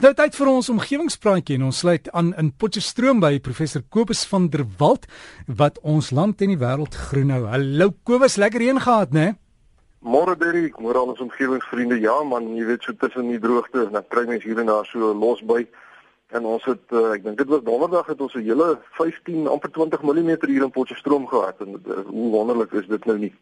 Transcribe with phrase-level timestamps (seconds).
[0.00, 4.46] Nou tyd vir ons omgewingspraatjie en ons sluit aan in Potchefstroom by professor Kobus van
[4.48, 5.02] der Walt
[5.60, 7.42] wat ons land en die wêreld groen hou.
[7.52, 9.34] Hallo Kobus, lekker heen gehad, né?
[10.00, 11.98] Môre Derrick, môre aan ons omgewingsvriende.
[12.00, 15.10] Ja man, jy weet so tussen die droogte, dan kry mens hier en daar so
[15.12, 15.66] los by.
[16.32, 19.68] En ons het uh, ek dink dit was donderdag het ons 'n hele 15 amper
[19.76, 23.34] 20 mm hier in Potchefstroom gehad en uh, hoe wonderlik is dit nou nie.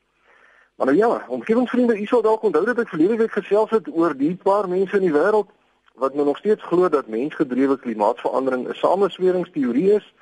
[0.75, 4.19] Maar nou ja, omgewingsvriende, u sal dalk onthou dat ek verlede week gesels het oor
[4.19, 5.55] die paar mense in die wêreld
[5.99, 10.15] wat nou nog steeds glo dat mensgedrewe klimaatsverandering 'n samesweringsteorie is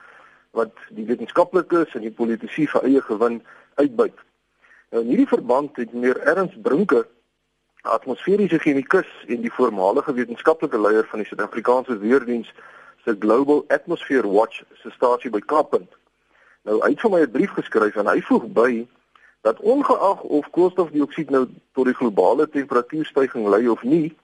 [0.51, 3.43] wat die wetenskaplikes en die politici vir eie gewin
[3.75, 4.19] uitbuit.
[4.91, 7.07] Nou in hierdie verband het meneer Ernst Brinke,
[7.83, 12.53] atmosferiese chemikus en die voormalige wetenskaplike leier van die Suid-Afrikaanse Weerdiens
[13.05, 15.93] se Global Atmosphere Watch se stasie by Kaappunt.
[16.63, 18.87] Nou hy het vir my 'n brief geskryf en hy voeg by
[19.47, 24.17] dat ongeag of koolstofdioksied nou tot die globale temperatuurstygings lei of nie,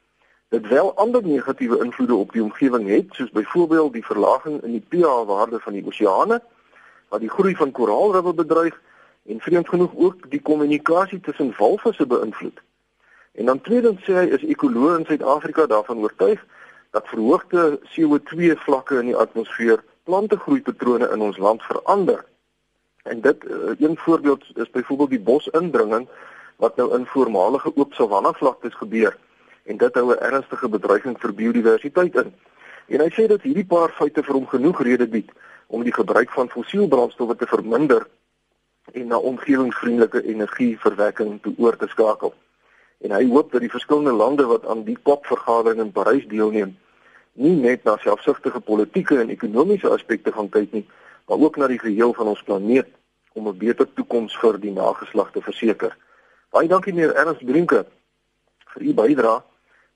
[0.52, 4.84] dit wel ander negatiewe invloede op die omgewing het, soos byvoorbeeld die verlaging in die
[4.88, 6.42] pH-waarde van die oseane
[7.08, 8.76] wat die groei van koraalriffe bedreig
[9.26, 12.60] en vreemd genoeg ook die kommunikasie tussen walvisse beïnvloed.
[13.32, 16.44] En dan tweedens sê hy is ekoloë in Suid-Afrika daarvan oortuig
[16.90, 22.24] dat verhoogde CO2 vlakke in die atmosfeer plantegroeipatrone in ons land verander.
[23.08, 26.08] En dit uh, een voorbeeld is byvoorbeeld die bosindringing
[26.56, 29.16] wat nou in voormalige oop savanna vlaktes gebeur
[29.64, 32.34] en dit hou 'n ernstige bedreiging vir biodiversiteit in.
[32.86, 35.30] En hy sê dat hierdie paar feite vir hom genoeg rede bied
[35.66, 38.06] om die gebruik van fossielbrandstowwe te verminder
[38.92, 42.34] en na omgewingsvriendelike energieverwekking te oor te skakel.
[43.00, 46.76] En hy hoop dat die verskillende lande wat aan die COP-vergadering in Parys deelneem,
[47.32, 50.84] nie net na selfsugtige politieke en ekonomiese aspekte gaan kyk nie,
[51.28, 52.88] maar ook na die geheel van ons planeet
[53.32, 55.96] om 'n beter toekoms vir die nageslag te verseker.
[56.50, 57.86] Baie dankie meneer Ernst Brinke
[58.74, 59.42] vir u bydrae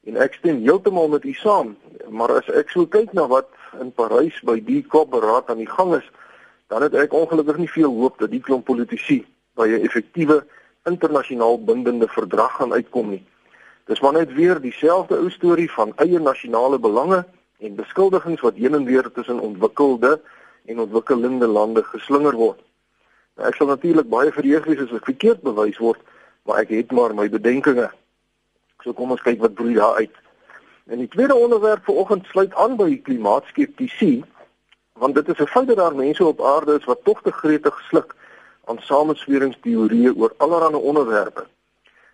[0.07, 1.75] en ek stem heeltemal met u saam
[2.09, 3.51] maar as ek so kyk na wat
[3.83, 6.07] in Parys by die COP beraad aan die gang is
[6.71, 9.25] dan het ek ongelukkig nie veel hoop dat die klomp politici
[9.59, 10.45] by 'n effektiewe
[10.87, 13.25] internasionaal bindende verdrag gaan uitkom nie.
[13.87, 17.25] Dis maar net weer dieselfde ou storie van eie nasionale belange
[17.59, 20.21] en beskuldigings wat heen en weer tussen ontwikkelde
[20.65, 22.59] en ontwikkelende lande geslinger word.
[23.37, 26.01] Nou, ek sal natuurlik baie verheug wees as ek verkeerd bewys word
[26.47, 27.91] maar ek het maar my bedenkinge
[28.87, 30.15] So kom ons kyk wat broei daar uit.
[30.87, 34.21] En die tweede onderwerp vir oggend sluit aan by klimaatskeptisie,
[35.03, 37.81] want dit is 'n feit dat daar mense op aarde is wat tog te gretig
[37.89, 38.15] sluk
[38.65, 41.47] aan samesweringsteorieë oor allerlei onderwerpe.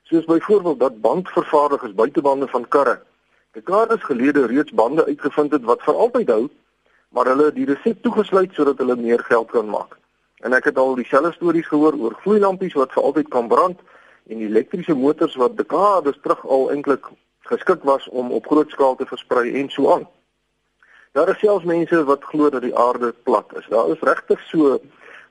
[0.03, 3.01] Soos byvoorbeeld dat bandvervaardigers buitebande van karre
[3.53, 6.49] dekades gelede reeds bande uitgevind het wat vir altyd hou,
[7.09, 9.99] maar hulle die resep toegesluit sodat hulle meer geld kan maak.
[10.41, 13.81] En ek het al dieselfde stories gehoor oor gloeilampies wat vir altyd kan brand
[14.29, 17.07] en elektriese motors wat dekades terug al eintlik
[17.41, 20.09] geskik was om op groot skaal te versprei en so aan.
[21.13, 23.67] Daar is selfs mense wat glo dat die aarde plat is.
[23.69, 24.81] Daar is regtig so 'n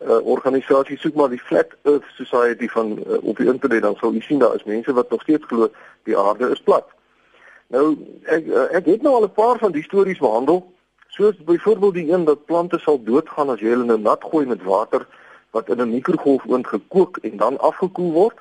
[0.09, 4.13] uh, organisasie soek maar die Flat Earth Society van uh, op die internet dan sal
[4.13, 5.69] u sien daar is mense wat nog steeds glo
[6.03, 6.87] die aarde is plat.
[7.67, 10.73] Nou ek uh, ek het nou al 'n paar van die stories behandel.
[11.07, 14.63] Soos byvoorbeeld die een dat plante sal doodgaan as jy hulle nou nat gooi met
[14.63, 15.07] water
[15.51, 18.37] wat in 'n mikrogolfoond gekook en dan afgekoel word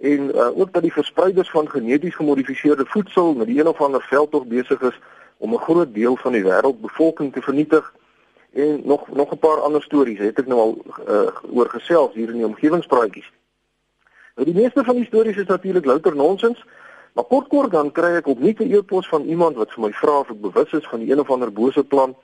[0.00, 4.02] en uh, ook dat die verspreiders van geneties gemodifiseerde voedsel met die een of ander
[4.02, 4.98] veldtog besig is
[5.36, 7.94] om 'n groot deel van die wêreldbevolking te vernietig
[8.52, 12.28] en nog nog 'n paar ander stories het ek nou al uh, oor gesels hier
[12.28, 13.32] in die omgewingspraatjies.
[14.34, 16.64] Nou die meeste van die stories is natuurlik louter nonsens,
[17.12, 20.18] maar kort kort dan kry ek opnuut 'n e-pos van iemand wat vir my vra
[20.18, 22.16] of ek bewus is van die een of ander bose plan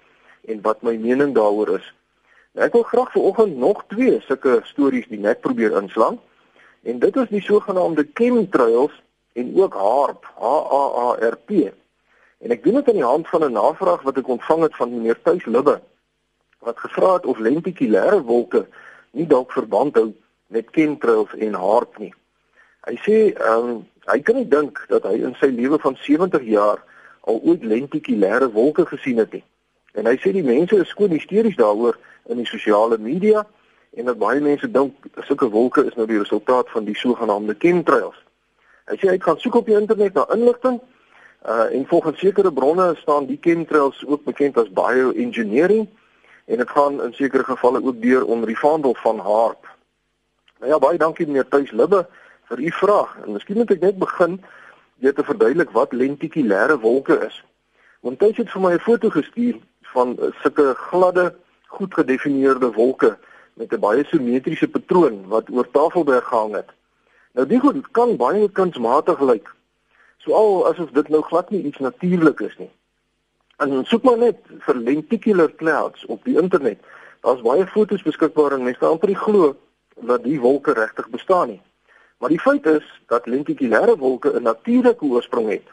[0.44, 1.94] en wat my mening daaroor is.
[2.52, 6.20] Nou, ek wil graag vanoggend nog twee sulke stories die net probeer inslaan.
[6.84, 9.02] En dit is die sogenaamde chemtrails
[9.32, 10.44] en ook HAARP, H
[10.80, 11.72] A A R P.
[12.44, 14.90] En ek doen dit aan die hand van 'n navraag wat ek ontvang het van
[14.92, 15.80] meneer Tuis Libbe
[16.64, 18.66] wat gevra het of lentikulêre wolke
[19.10, 20.12] nie dalk verband hou
[20.46, 22.12] met chemtrails en HAARP nie.
[22.88, 26.42] Hy sê ehm um, hy kan nie dink dat hy in sy lewe van 70
[26.44, 26.82] jaar
[27.20, 29.44] al ooit lentikulêre wolke gesien het nie.
[29.94, 31.96] En hy sê die mense is skoon hysteries daaroor
[32.28, 33.46] in die sosiale media
[33.96, 38.16] en dat baie mense dink sulke wolke is nou die resultaat van die sogenaamde chemtrails.
[38.90, 40.80] Hy sê hy gaan soek op die internet na inligting
[41.44, 45.86] uh en volgens sekere bronne staan die chemtrails ook bekend as bioengineering
[46.44, 49.68] en dit gaan in sekere gevalle ook deur onder die vaandel van HAARP.
[50.58, 52.06] Nou ja, baie dankie meneer Tuis Libbe
[52.48, 53.16] vir u vraag.
[53.24, 54.40] En miskien moet ek net begin
[55.04, 57.42] deur te verduidelik wat lentikulêre wolke is.
[58.00, 59.60] Want hy het vir my 'n foto gestuur
[59.92, 61.34] van sulke gladde,
[61.66, 63.16] goed gedefinieerde wolke
[63.54, 66.70] met 'n baie simmetriese patroon wat oor Tafelberg gehang het.
[67.32, 69.54] Nou die goed kan baie kunsmatig lyk.
[70.18, 72.70] So al asof dit nou glad nie iets natuurlik is nie.
[73.56, 76.78] En soek maar net vir lenticular clouds op die internet.
[77.20, 79.56] Daar's baie foto's beskikbaar en mense kan amper glo
[79.94, 81.62] dat die wolke regtig bestaan nie.
[82.18, 85.68] Maar die feit is dat lentikulêre wolke 'n natuurlike oorsprong het.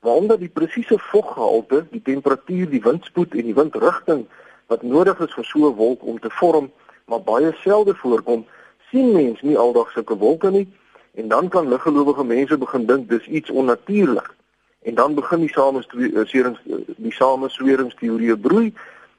[0.00, 4.26] Maar omdat die presiese voggehalte, die temperatuur, die windspoed en die windrigting
[4.66, 6.72] wat nodig is vir so 'n wolk om te vorm,
[7.06, 8.46] maar baie selde voorkom,
[8.90, 10.66] sien mens nie aldag sulke wolke nie
[11.14, 14.34] en dan kan liggelowige mense begin dink dis iets onnatuurlik.
[14.82, 16.60] En dan begin die sameswerings
[16.96, 18.72] die samesweringsteorieë broei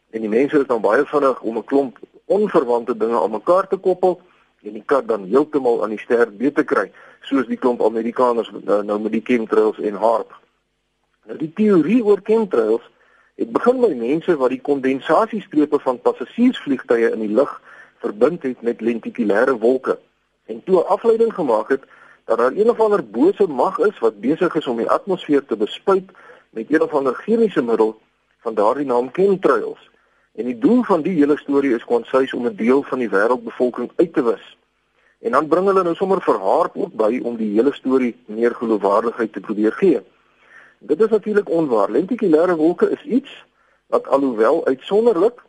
[0.10, 3.78] en die mense is dan baie vinnig om 'n klomp onverwante dinge aan mekaar te
[3.78, 4.22] koppel
[4.62, 6.92] en die kat dan heeltemal aan die ster beter kry
[7.22, 10.36] soos die klomp Amerikaners uh, nou met die chemtrails en HAARP.
[11.26, 12.84] Nou die teorie oor chemtrails
[13.36, 17.62] het begin by mense wat die kondensasiestrepe van passasiersvliegtuie in die lug
[18.00, 20.00] verbind het met lentikulêre wolke
[20.46, 21.84] en toe 'n afleiding gemaak het
[22.26, 25.58] dat daar een of ander bose mag is wat besig is om die atmosfeer te
[25.58, 26.10] bespuit
[26.50, 28.00] met een of ander chemiese middel
[28.40, 29.90] van daardie naam chemtrails.
[30.36, 33.92] En die doel van die hele storie is kwansuis om 'n deel van die wêreldbevolking
[33.96, 34.58] uit te wis.
[35.20, 39.34] En dan bring hulle nou sommer verhaard ook by om die hele storie meer geloofwaardigheid
[39.34, 40.02] te probeer gee.
[40.80, 41.92] Dit is natuurlik onwaar.
[41.92, 43.46] Lentikulêre wolke is iets
[43.88, 45.42] wat alhoewel uitsonderlik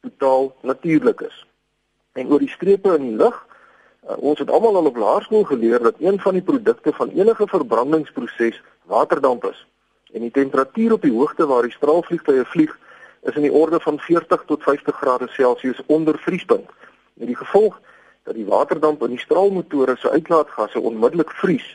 [0.00, 1.46] totaal natuurlik is.
[2.16, 3.36] En oor die strepe in die lug,
[4.06, 7.46] uh, ons het almal al op laerskool geleer dat een van die produkte van enige
[7.46, 9.66] verbrandingsproses waterdamp is.
[10.12, 12.72] En die temperatuur op die hoogte waar die straalvliegtuie vlieg,
[13.26, 16.70] is in die orde van 40 tot 50 grade Celsius onder vriespunt.
[17.14, 17.80] Met die gevolg
[18.22, 21.66] dat die waterdamp in die straalmotore se uitlaatgasse onmiddellik vries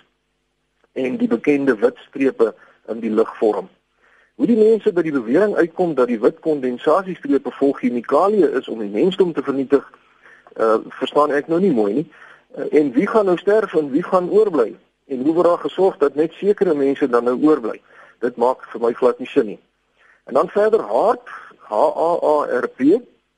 [0.91, 2.53] en die bekende wit strepe
[2.87, 3.69] in die lug vorm.
[4.35, 8.79] Hoe die mense by die bewering uitkom dat die wit kondensasiestrepe vol chemikalieë is om
[8.83, 9.85] die mensdom te vernietig,
[10.57, 12.07] uh verstaan ek nou nie mooi nie.
[12.57, 14.75] Uh, en wie gaan nou sterf en wie gaan oorbly?
[15.07, 17.81] En hoe word daar gesorg dat net sekere mense dan nou oorbly?
[18.19, 19.59] Dit maak vir my glad nie sin nie.
[20.25, 20.81] En dan verder
[21.71, 22.79] HAARP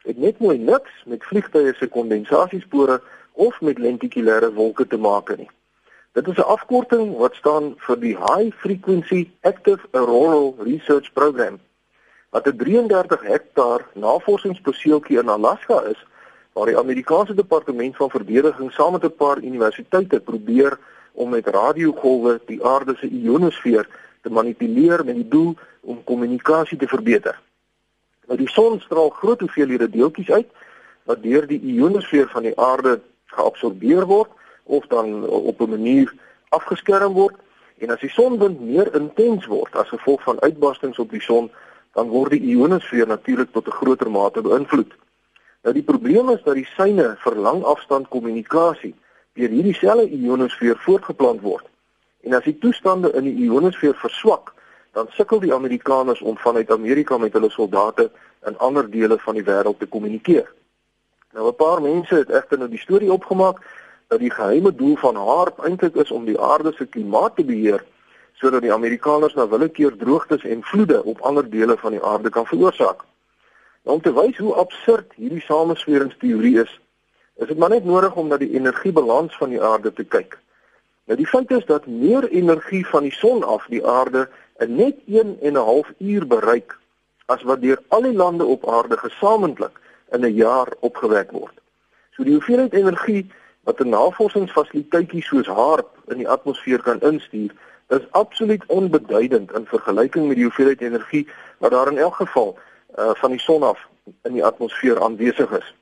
[0.04, 3.01] het net mooi niks met vliegtye se kondensasiespore
[3.33, 5.50] of met lentikulêre wolke te maak nie.
[6.13, 11.60] Dit is 'n afkorting wat staan vir die High Frequency Active Auroral Research Program
[12.30, 16.06] wat 'n 33 hektaar navorsingsperseeltjie in Alaska is
[16.53, 20.77] waar die Amerikaanse Departement van Verdediging saam met 'n paar universiteite probeer
[21.11, 23.88] om met radiogolwe die aarde se ionosfeer
[24.21, 27.39] te manipuleer met die doel om kommunikasie te verbeter.
[28.27, 30.47] Nou die son straal groot hoeveelhede deeltjies uit
[31.03, 34.29] wat deur die ionosfeer van die aarde geabsorbeer word
[34.63, 36.13] of dan op 'n manier
[36.50, 37.35] afgeskerm word
[37.77, 41.51] en as die sonwind meer intens word as gevolg van uitbarstings op die son
[41.94, 44.94] dan word die ionosfeer natuurlik tot 'n groter mate beïnvloed.
[45.63, 48.92] Nou die probleem is dat die syne vir langafstand kommunikasie
[49.39, 51.63] deur hierdie selfe ionosfeer voortgeplant word.
[52.24, 54.51] En as die toestande in die ionosfeer verswak,
[54.94, 58.10] dan sukkel die Amerikaners om vanuit Amerika met hulle soldate
[58.48, 60.51] in ander dele van die wêreld te kommunikeer.
[61.33, 63.63] Nou 'n paar mense het egter nou die storie opgemaak
[64.07, 67.83] dat die geheime doel van HAARP eintlik is om die aarde se klimaat te beheer
[68.33, 72.45] sodat die Amerikaners na willekeur droogtes en vloede op ander dele van die aarde kan
[72.45, 73.04] veroorsaak.
[73.83, 76.80] Nou om te wys hoe absurd hierdie samesweringsteorie is,
[77.35, 80.38] is dit maar net nodig om na die energiebalans van die aarde te kyk.
[81.12, 84.30] Nou die feit is dat meer energie van die son af die aarde
[84.63, 86.77] in net 1 en 'n half uur bereik
[87.25, 89.79] as wat deur al die lande op aarde gesamentlik
[90.12, 91.55] in 'n jaar opgewek word.
[92.12, 93.31] So die hoeveelheid energie
[93.63, 97.51] wat 'n navorsingsfasiliteitjie soos HAARP in die atmosfeer kan instuur,
[97.89, 101.27] is absoluut onbeduidend in vergelyking met die hoeveelheid energie
[101.58, 102.58] wat daar in elk geval
[102.97, 103.79] uh, van die son af
[104.23, 105.75] in die atmosfeer aanwesig is.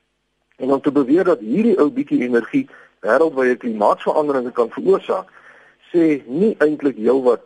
[0.56, 2.68] En om te beweer dat hierdie ou bietjie energie
[3.02, 5.26] wêreldwye klimaatsveranderinge kan veroorsaak,
[5.90, 7.42] sê nie eintlik heelwat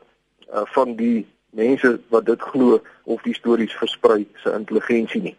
[0.53, 5.37] uh, van die mense wat dit glo of die stories versprei se intelligensie nie.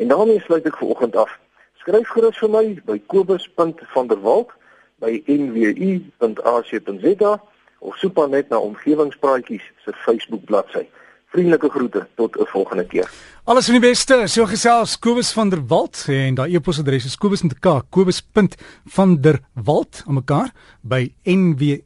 [0.00, 1.36] En daarmee sluit ek vanoggend af.
[1.82, 4.54] Skryf gerus vir my by kobus.vanderwalt
[5.00, 7.32] by nwu.ac.za
[7.80, 10.86] of soek maar net na omgewingspraatjies se Facebook bladsy.
[11.30, 13.10] Vriendelike groete tot 'n volgende keer.
[13.44, 14.26] Alles van die beste.
[14.26, 21.12] So gesels Kobus van der Walt en daai e-posadres is kobus.k kobus.vanderwalt om mekaar by
[21.24, 21.80] nwu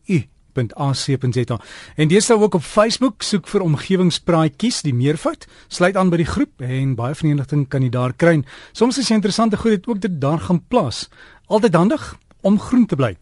[0.54, 1.60] www.ac.za.
[1.96, 6.28] En dis nou ook op Facebook, soek vir omgewingspraatjies, die meervoud, sluit aan by die
[6.28, 8.40] groep en baie van die inligting kan jy daar kry.
[8.72, 11.08] Soms is interessante goed het ook dit daar gaan plaas.
[11.46, 13.14] Altyd handig om groen te bly.